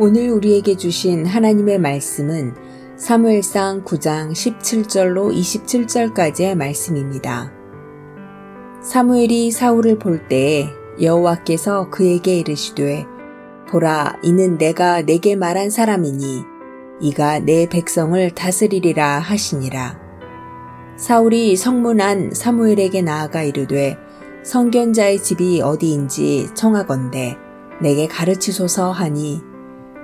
[0.00, 2.54] 오늘 우리에게 주신 하나님의 말씀은
[2.96, 7.52] 사무엘상 9장 17절로 27절까지의 말씀입니다.
[8.80, 10.68] 사무엘이 사울을 볼 때에
[11.02, 13.06] 여호와께서 그에게 이르시되
[13.68, 16.44] 보라 이는 내가 내게 말한 사람이니
[17.00, 19.98] 이가 내 백성을 다스리리라 하시니라.
[20.96, 23.98] 사울이 성문 안 사무엘에게 나아가 이르되
[24.44, 27.36] 성견자의 집이 어디인지 청하건대
[27.80, 29.47] 내게 가르치소서 하니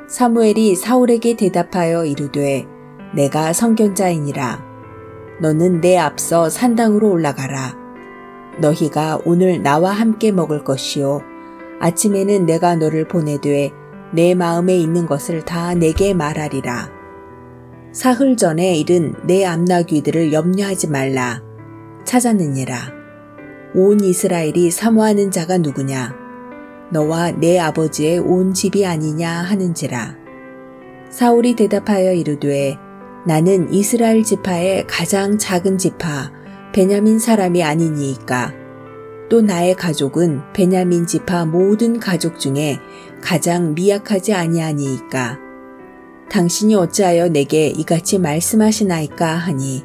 [0.07, 2.67] 사무엘이 사울에게 대답하여 이르되
[3.15, 4.63] 내가 성견자이니라.
[5.41, 7.77] 너는 내 앞서 산당으로 올라가라.
[8.61, 11.23] 너희가 오늘 나와 함께 먹을 것이요.
[11.81, 13.73] 아침에는 내가 너를 보내되
[14.13, 16.91] 내 마음에 있는 것을 다 내게 말하리라.
[17.93, 21.43] 사흘 전에 일은 내 암나귀들을 염려하지 말라.
[22.05, 22.77] 찾았느니라.
[23.75, 26.24] 온 이스라엘이 사모하는 자가 누구냐?
[26.95, 30.17] 너와 내 아버지의 온 집이 아니냐 하는지라.
[31.11, 32.79] 사울이 대답하여 이르되
[33.27, 36.31] 나는 이스라엘 지파의 가장 작은 지파
[36.73, 38.55] 베냐민 사람이 아니니이까.
[39.29, 42.79] 또 나의 가족은 베냐민 지파 모든 가족 중에
[43.21, 45.41] 가장 미약하지 아니하니이까.
[46.31, 49.83] 당신이 어찌하여 내게 이같이 말씀하시나이까 하니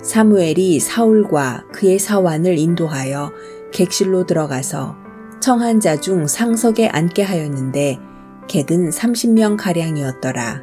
[0.00, 3.32] 사무엘이 사울과 그의 사환을 인도하여
[3.72, 5.09] 객실로 들어가서
[5.40, 7.98] 청한 자 중 상석에 앉게 하였는데
[8.46, 10.62] 객은 30명 가량이었더라.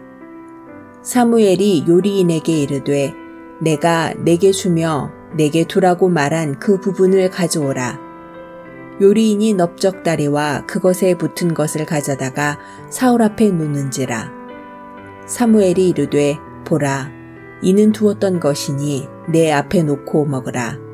[1.02, 3.14] 사무엘이 요리인에게 이르되
[3.59, 8.00] 내가 내게 주며 내게 두라고 말한 그 부분을 가져오라.
[9.02, 14.31] 요리인이 넓적다리와 그것에 붙은 것을 가져다가 사울 앞에 놓는지라.
[15.25, 17.11] 사무엘이 이르되 보라
[17.61, 20.87] 이는 두었던 것이니 내 앞에 놓고 먹으라.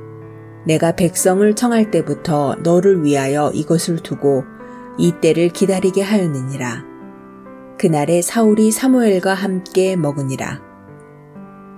[0.65, 4.45] 내가 백성을 청할 때부터 너를 위하여 이것을 두고
[4.97, 6.85] 이 때를 기다리게 하였느니라.
[7.77, 10.61] 그날에 사울이 사무엘과 함께 먹으니라.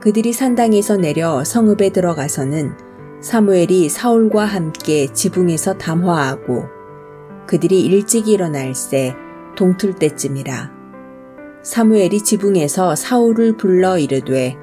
[0.02, 2.74] 그들이 산당에서 내려 성읍에 들어가서는
[3.22, 6.66] 사무엘이 사울과 함께 지붕에서 담화하고
[7.48, 9.16] 그들이 일찍 일어날새
[9.56, 10.72] 동틀 때쯤이라.
[11.64, 14.56] 사무엘이 지붕에서 사울을 불러 이르되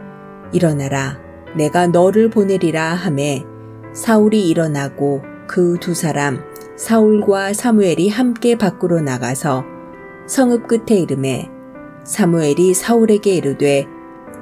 [0.52, 1.18] 일어나라
[1.56, 3.44] 내가 너를 보내리라 하매
[3.92, 6.42] 사울이 일어나고 그 두 사람
[6.76, 9.64] 사울과 사무엘이 함께 밖으로 나가서
[10.26, 11.50] 성읍 끝에 이름에
[12.04, 13.86] 사무엘이 사울에게 이르되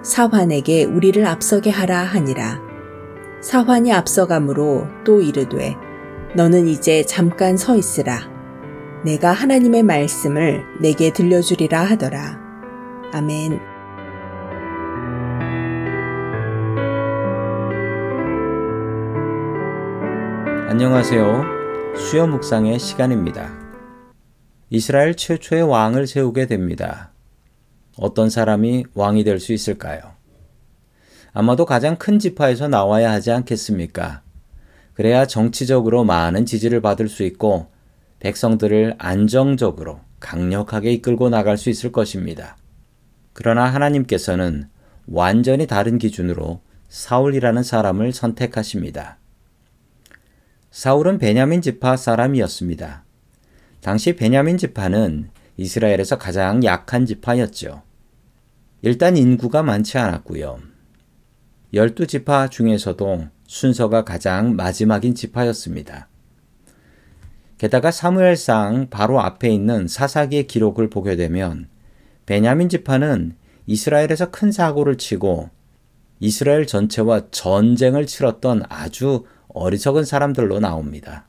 [0.02, 2.60] 사환에게 우리를 앞서게 하라 하니라.
[3.42, 5.76] 사환이 앞서가므로 또 이르되
[6.36, 8.20] 너는 이제 잠깐 서 있으라.
[9.04, 12.38] 내가 하나님의 말씀을 내게 들려주리라 하더라.
[13.12, 13.69] 아멘.
[20.70, 21.96] 안녕하세요.
[21.96, 23.52] 수요 묵상의 시간입니다.
[24.70, 27.10] 이스라엘 최초의 왕을 세우게 됩니다.
[27.98, 30.00] 어떤 사람이 왕이 될 수 있을까요?
[31.32, 34.22] 아마도 가장 큰 지파에서 나와야 하지 않겠습니까?
[34.94, 37.66] 그래야 정치적으로 많은 지지를 받을 수 있고
[38.20, 42.56] 백성들을 안정적으로 강력하게 이끌고 나갈 수 있을 것입니다.
[43.32, 44.68] 그러나 하나님께서는
[45.08, 49.16] 완전히 다른 기준으로 사울이라는 사람을 선택하십니다.
[50.70, 53.04] 사울은 베냐민 지파 사람이었습니다.
[53.80, 57.82] 당시 베냐민 지파는 이스라엘에서 가장 약한 지파였죠.
[58.82, 60.60] 일단 인구가 많지 않았고요.
[61.74, 66.08] 열두 지파 중에서도 순서가 가장 마지막인 지파였습니다.
[67.58, 71.68] 게다가 사무엘상 바로 앞에 있는 사사기의 기록을 보게 되면
[72.26, 73.34] 베냐민 지파는
[73.66, 75.50] 이스라엘에서 큰 사고를 치고
[76.20, 81.26] 이스라엘 전체와 전쟁을 치렀던 아주 어리석은 사람들로 나옵니다.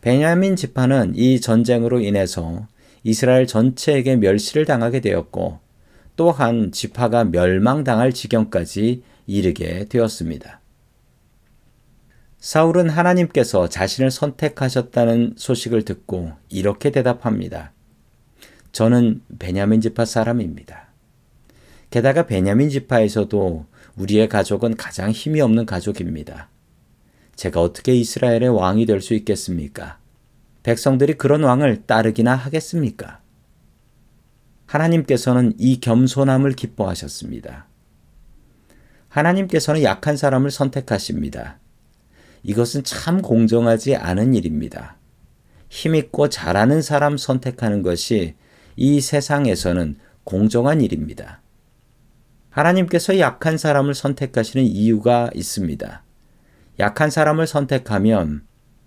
[0.00, 2.66] 베냐민 지파는 이 전쟁으로 인해서
[3.02, 5.58] 이스라엘 전체에게 멸시를 당하게 되었고
[6.16, 10.60] 또한 지파가 멸망당할 지경까지 이르게 되었습니다.
[12.38, 17.72] 사울은 하나님께서 자신을 선택하셨다는 소식을 듣고 이렇게 대답합니다.
[18.72, 20.79] 저는 베냐민 지파 사람입니다.
[21.90, 23.66] 게다가 베냐민 지파에서도
[23.96, 26.48] 우리의 가족은 가장 힘이 없는 가족입니다.
[27.34, 29.98] 제가 어떻게 이스라엘의 왕이 될 수 있겠습니까?
[30.62, 33.20] 백성들이 그런 왕을 따르기나 하겠습니까?
[34.66, 37.66] 하나님께서는 이 겸손함을 기뻐하셨습니다.
[39.08, 41.58] 하나님께서는 약한 사람을 선택하십니다.
[42.44, 44.96] 이것은 참 공정하지 않은 일입니다.
[45.68, 48.34] 힘있고 잘하는 사람 선택하는 것이
[48.76, 51.40] 이 세상에서는 공정한 일입니다.
[52.50, 56.02] 하나님께서 약한 사람을 선택하시는 이유가 있습니다.
[56.80, 58.42] 약한 사람을 선택하면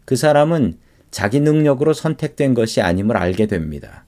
[0.06, 0.78] 그 사람은
[1.12, 4.06] 자기 능력으로 선택된 것이 아님을 알게 됩니다.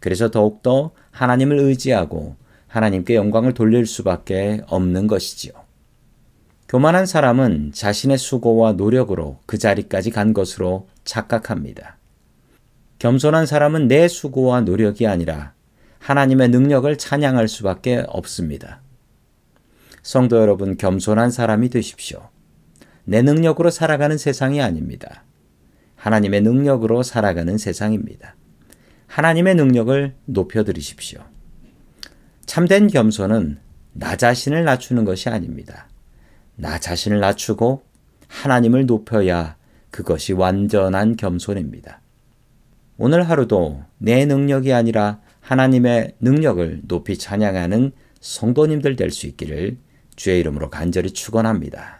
[0.00, 2.36] 그래서 더욱더 하나님을 의지하고
[2.66, 5.52] 하나님께 영광을 돌릴 수밖에 없는 것이지요.
[6.68, 11.96] 교만한 사람은 자신의 수고와 노력으로 그 자리까지 간 것으로 착각합니다.
[12.98, 15.54] 겸손한 사람은 내 수고와 노력이 아니라
[15.98, 18.80] 하나님의 능력을 찬양할 수밖에 없습니다.
[20.02, 22.28] 성도 여러분, 겸손한 사람이 되십시오.
[23.04, 25.24] 내 능력으로 살아가는 세상이 아닙니다.
[25.96, 28.36] 하나님의 능력으로 살아가는 세상입니다.
[29.06, 31.20] 하나님의 능력을 높여드리십시오.
[32.46, 33.58] 참된 겸손은
[33.92, 35.88] 나 자신을 낮추는 것이 아닙니다.
[36.56, 37.82] 나 자신을 낮추고
[38.28, 39.56] 하나님을 높여야
[39.90, 42.00] 그것이 완전한 겸손입니다.
[42.96, 49.78] 오늘 하루도 내 능력이 아니라 하나님의 능력을 높이 찬양하는 성도님들 될 수 있기를
[50.20, 51.99] 주의 이름으로 간절히 축원합니다.